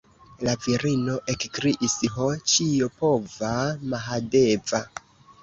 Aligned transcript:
La 0.45 0.53
virino 0.61 1.17
ekkriis: 1.33 1.97
Ho, 2.15 2.31
ĉiopova 2.55 3.53
Mahadeva! 3.93 4.83